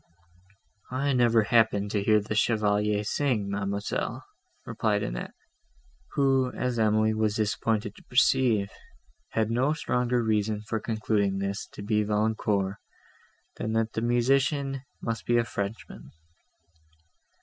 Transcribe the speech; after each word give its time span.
"I 0.89 1.13
never 1.13 1.43
happened 1.43 1.91
to 1.91 2.01
hear 2.01 2.19
the 2.19 2.33
Chevalier 2.33 3.03
sing, 3.03 3.51
Mademoiselle," 3.51 4.25
replied 4.65 5.03
Annette, 5.03 5.35
who, 6.13 6.51
as 6.53 6.79
Emily 6.79 7.13
was 7.13 7.35
disappointed 7.35 7.93
to 7.95 8.03
perceive, 8.05 8.71
had 9.33 9.51
no 9.51 9.73
stronger 9.73 10.23
reason 10.23 10.63
for 10.63 10.79
concluding 10.79 11.37
this 11.37 11.67
to 11.73 11.83
be 11.83 12.01
Valancourt, 12.01 12.77
than 13.57 13.73
that 13.73 13.93
the 13.93 14.01
musician 14.01 14.81
must 15.03 15.27
be 15.27 15.37
a 15.37 15.43
Frenchman. 15.43 16.09